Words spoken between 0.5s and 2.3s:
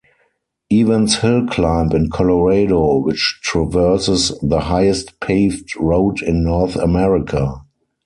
Evans Hill Climb in